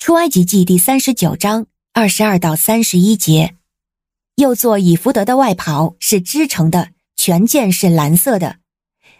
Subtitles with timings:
[0.00, 3.56] 出埃及记第三十九章二十二到三十一节。
[4.36, 8.56] 又做以弗得的外袍是织成的，全件是蓝色的，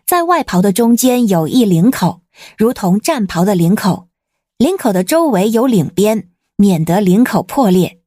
[0.06, 2.22] 在外袍的中间有一领口，
[2.56, 4.08] 如同战袍的领口，
[4.56, 8.00] 领口的周围有领边，免得领口破裂。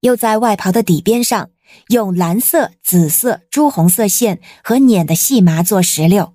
[0.00, 1.50] 又在外袍的底边上
[1.90, 6.34] 用蓝色、紫色、朱红色线和捻的细麻做石榴。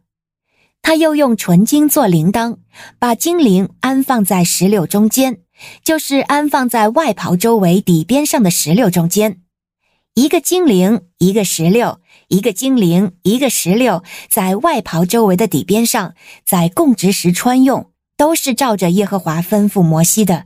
[0.81, 2.59] 他又用纯金做铃铛，
[2.97, 5.41] 把金铃安放在石榴中间，
[5.83, 9.41] 就是安放在外袍周围底边上的石榴中间。
[10.15, 16.13] 一个精灵，一个石榴，一个精灵，一个石榴，在外袍周围的底边上，
[16.45, 20.45] 在供职时穿用，都是照着耶和华吩咐摩西的。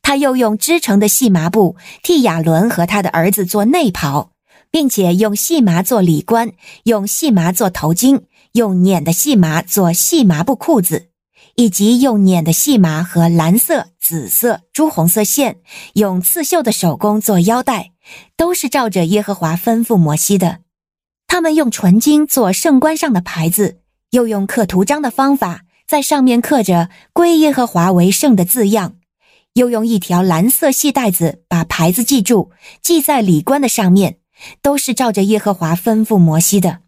[0.00, 4.32] 他又用织成的细麻布替亚伦和他的儿子做内袍，
[4.70, 6.52] 并且用细麻做里冠，
[6.84, 8.22] 用细麻做头巾。
[8.52, 11.08] 用捻的细麻做细麻布裤子，
[11.56, 15.58] 以及用捻的细麻和蓝色、紫色、朱红色线，
[15.94, 17.92] 用刺绣的手工做腰带，
[18.36, 20.58] 都是照着耶和华吩咐摩西的。
[21.26, 23.78] 他们用纯金做圣冠上的牌子，
[24.10, 28.96] 又用刻图章的方法，在上面刻着“归耶和华为圣”的字样，
[29.54, 32.50] 又用一条蓝色细带子把牌子记住，
[32.82, 34.18] 系在礼冠的上面，
[34.60, 36.80] 都是照着耶和华吩咐摩西的。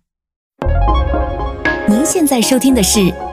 [1.86, 3.14] 您现在收听的是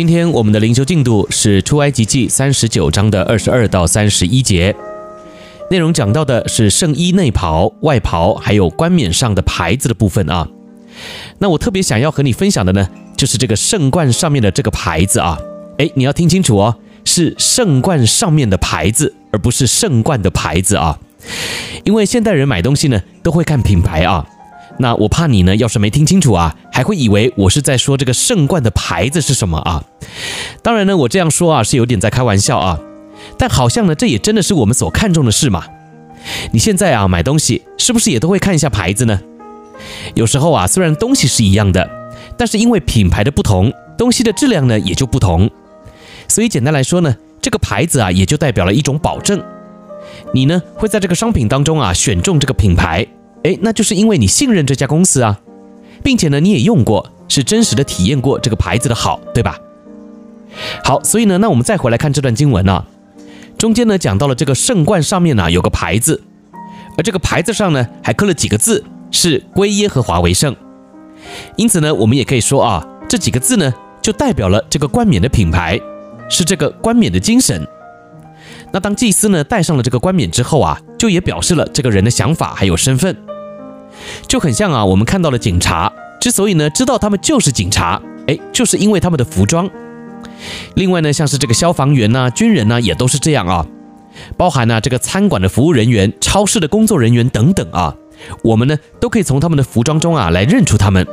[0.00, 4.74] 今天我们的灵修进度是出埃及记三十九章的二十二到三十一节，
[5.70, 10.48] 内容讲到的是圣衣内袍、外袍还有冠冕上的牌子的部分啊。
[11.38, 15.38] 那我特别想要和你分享的呢，就是这个圣冠上面的这个牌子啊。
[15.76, 20.98] 诶，你要听清楚哦，是圣冠上面的牌子，而不是圣冠的牌子啊。
[21.84, 24.26] 因为现代人买东西呢，都会看品牌啊。
[24.80, 29.84] 那我怕你呢，要是没听清楚啊，还会以为我是在说这个圣冠的牌子是什么啊？
[30.62, 32.80] 当然呢，我这样说啊是有点在开玩笑啊，
[33.36, 35.66] 但好像呢这也真的是我们所看重的事嘛。
[36.52, 39.20] 你现在啊买东西是不是也都会看一下牌子呢？
[40.14, 41.90] 有时候啊虽然东西是一样的，
[42.38, 45.50] 但是因为品牌的不同，东西的质量呢也就不同。
[46.26, 49.42] 所以简单来说呢，这个牌子啊也就代表了一种保证。
[50.32, 53.06] 你呢会在这个商品当中啊选中这个品牌。
[53.42, 55.40] 诶，那就是因为你信任这家公司啊，
[56.02, 59.58] 并且呢，你也用过，是真实的体验过这个牌子的好，对吧？
[60.84, 62.84] 好，所以呢，那我们再回来看这段经文啊，
[63.56, 66.22] 中间呢讲到了这个圣冠上面呢有个牌子，
[66.98, 70.54] 而这个牌子上呢还刻了几个字，是归耶和华为圣。
[71.56, 73.72] 因此呢，我们也可以说啊，这几个字呢
[74.02, 75.80] 就代表了这个冠冕的品牌，
[76.28, 77.66] 是这个冠冕的精神。
[78.72, 83.16] 那当祭司呢戴上了这个冠冕之后啊，就也表示了这个人的想法还有身份。
[84.26, 89.68] 就很像啊，我们看到了警察，之所以呢知道他们就是警察，哎，就是因为他们的服装。
[90.74, 93.66] 另外呢，像是这个消防员呐、军人呐、也都是这样啊。
[94.36, 97.94] 包含呢这个餐馆的服务人员、超市的工作人员等等啊，
[98.42, 101.06] 我们呢都可以从他们的服装中啊来认出他们。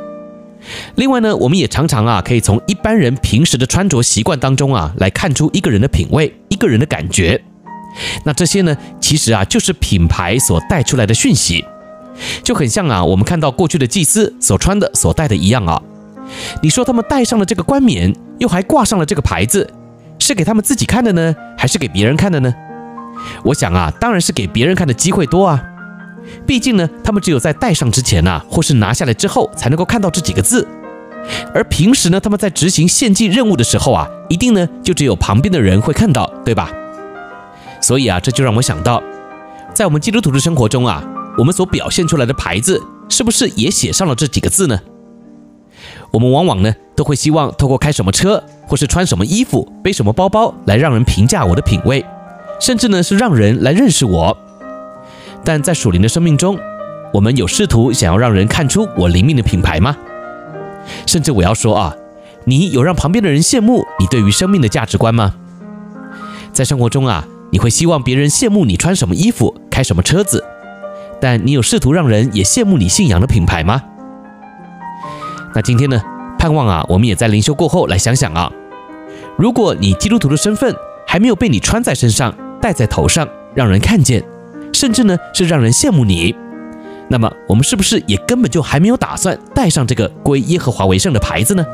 [0.96, 7.42] 另外呢，我们也常常啊可以从一般人平时的穿着习惯当中啊来看出一个人的品味、一个人的感觉。
[8.24, 11.64] 那这些呢，其实啊就是品牌所带出来的讯息。
[12.42, 15.80] 就很像啊，我们看到过去的祭司所穿的、所戴的一样啊。
[16.62, 19.72] 你说他们戴上了这个冠冕，又还挂上了这个牌子，
[20.18, 22.52] 是给他们自己看的呢，还是给别人看的呢？
[23.44, 25.62] 我想啊，当然是给别人看的机会多啊。
[26.44, 30.66] 毕竟呢，他们只有在戴上之前呐、或是拿下来之后，才能够看到这几个字。
[31.54, 36.70] 而平时呢，他们在执行献祭任务的时候啊，一定呢，就只有旁边的人会看到，对吧？
[37.88, 39.02] 所以啊，这就让我想到，
[39.72, 41.02] 在我们基督徒的生活中啊。
[41.38, 44.78] 我们所表现出来的牌子，是不是也写上了这几个字呢？
[46.10, 52.04] 我们往往呢都会希望透过开什么车，或是穿什么衣服、背什么包包来让人评价我的品味，
[52.60, 54.36] 甚至呢是让人来认识我。
[55.42, 56.58] 但在属灵的生命中，
[57.14, 59.96] 我们有试图想要让人看出我灵命的品牌吗？
[61.06, 61.96] 甚至我要说啊，
[62.44, 65.34] 你有让旁边的人羡慕你对于生命的价值观吗？
[66.52, 70.44] 在生活中啊，你会希望别人羡慕你穿什么衣服、开什么车子？
[71.20, 73.82] 但你有试图让人也羡慕你信仰的品牌吗？
[75.54, 76.00] 那今天呢，
[76.38, 78.52] 盼望啊，我们也在灵修过后来想想啊，
[79.36, 80.74] 如果你基督徒的身份
[81.06, 84.22] 还没有被你穿在身上，戴在头上，让人看见，
[84.72, 86.34] 甚至呢是让人羡慕你。
[87.08, 91.64] 那么我们是不是也根本就还没有打算戴上这个归耶和华为圣的牌子呢？